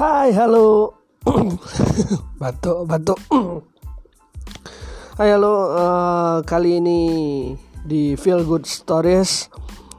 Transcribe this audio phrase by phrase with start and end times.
[0.00, 0.96] Hai, halo.
[2.40, 3.20] batuk, batuk.
[5.20, 5.76] Hai, halo.
[5.76, 7.00] Uh, kali ini
[7.84, 9.52] di Feel Good Stories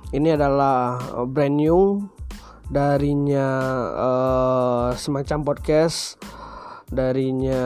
[0.10, 0.98] ini adalah
[1.30, 2.02] brand new
[2.66, 3.46] darinya
[3.94, 6.18] uh, semacam podcast
[6.90, 7.62] darinya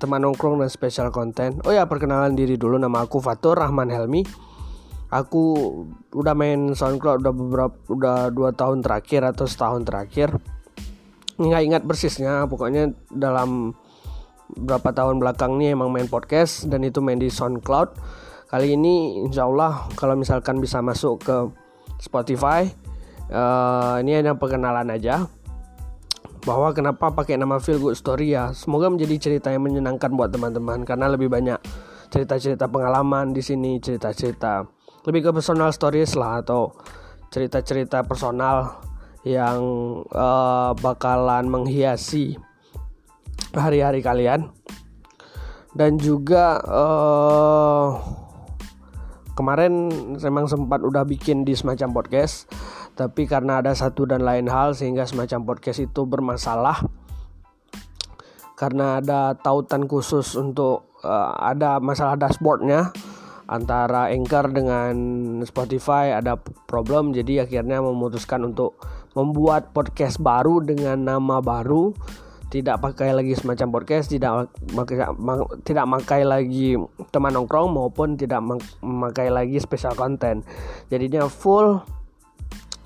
[0.00, 1.60] teman nongkrong dan special content.
[1.68, 2.80] Oh ya, perkenalan diri dulu.
[2.80, 4.24] Nama aku Fatur Rahman Helmi.
[5.12, 5.44] Aku
[6.16, 10.32] udah main SoundCloud udah beberapa udah dua tahun terakhir atau setahun terakhir
[11.40, 13.72] nggak ingat persisnya pokoknya dalam
[14.52, 17.96] berapa tahun belakang ini emang main podcast dan itu main di SoundCloud.
[18.52, 21.36] Kali ini insya Allah kalau misalkan bisa masuk ke
[21.96, 22.68] Spotify
[23.32, 25.24] uh, ini hanya perkenalan aja.
[26.42, 28.50] Bahwa kenapa pakai nama Feel Good Story ya?
[28.50, 31.56] Semoga menjadi cerita yang menyenangkan buat teman-teman karena lebih banyak
[32.12, 34.68] cerita-cerita pengalaman di sini cerita-cerita
[35.08, 36.76] lebih ke personal stories lah atau
[37.32, 38.84] cerita-cerita personal
[39.22, 39.60] yang
[40.10, 42.38] uh, bakalan menghiasi
[43.54, 44.50] hari-hari kalian.
[45.72, 47.96] Dan juga uh,
[49.32, 49.88] kemarin
[50.20, 52.44] memang sempat udah bikin di semacam podcast
[52.92, 56.84] tapi karena ada satu dan lain hal sehingga semacam podcast itu bermasalah.
[58.52, 62.92] Karena ada tautan khusus untuk uh, ada masalah dashboardnya
[63.50, 64.94] antara Anchor dengan
[65.42, 66.38] Spotify ada
[66.70, 68.78] problem jadi akhirnya memutuskan untuk
[69.12, 71.92] membuat podcast baru dengan nama baru
[72.52, 75.08] tidak pakai lagi semacam podcast tidak pakai
[75.64, 76.76] tidak pakai lagi
[77.08, 78.44] teman nongkrong maupun tidak
[78.84, 80.44] memakai lagi special content
[80.92, 81.80] jadinya full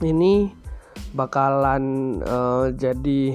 [0.06, 0.54] ini
[1.18, 3.34] bakalan uh, jadi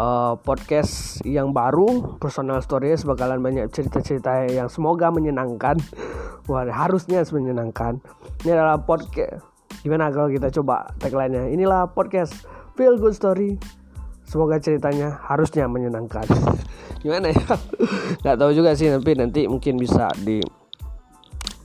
[0.00, 5.76] uh, podcast yang baru personal stories bakalan banyak cerita-cerita yang semoga menyenangkan
[6.46, 7.98] Wah, harusnya menyenangkan.
[8.46, 9.55] Ini adalah podcast.
[9.82, 11.50] Gimana kalau kita coba tagline-nya?
[11.52, 13.56] Inilah podcast Feel Good Story.
[14.26, 16.26] Semoga ceritanya harusnya menyenangkan.
[17.04, 17.44] Gimana ya?
[18.24, 20.42] Gak tahu juga sih tapi nanti mungkin bisa di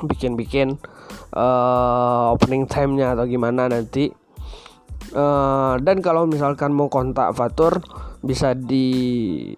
[0.01, 0.77] bikin-bikin
[1.38, 4.09] uh, opening time-nya atau gimana nanti.
[5.11, 7.83] Uh, dan kalau misalkan mau kontak Fatur
[8.22, 8.88] bisa di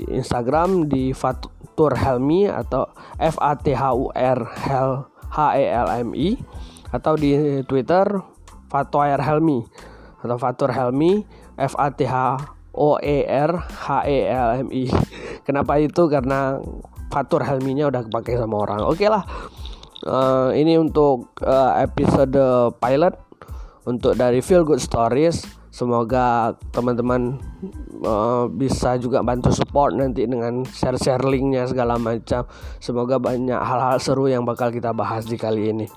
[0.10, 2.88] Instagram di Fatur Helmi atau
[3.20, 6.40] F A T H U R H E L M I
[6.96, 8.06] atau di Twitter
[8.74, 9.62] Fatoir Helmi
[10.26, 11.22] atau Fatur Helmi
[11.54, 12.42] F A T H
[12.74, 14.90] O E R H E L M I.
[15.46, 16.10] Kenapa itu?
[16.10, 16.58] Karena
[17.14, 18.82] Fatur Helminya udah kepake sama orang.
[18.82, 19.22] Oke okay lah.
[20.04, 22.36] Uh, ini untuk uh, episode
[22.82, 23.14] pilot
[23.86, 25.62] untuk dari Feel Good Stories.
[25.74, 27.42] Semoga teman-teman
[28.06, 32.46] uh, bisa juga bantu support nanti dengan share-share linknya segala macam.
[32.78, 35.90] Semoga banyak hal-hal seru yang bakal kita bahas di kali ini.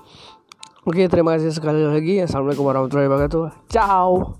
[0.87, 2.23] Oke, terima kasih sekali lagi.
[2.23, 3.67] Assalamualaikum warahmatullahi wabarakatuh.
[3.67, 4.39] Ciao.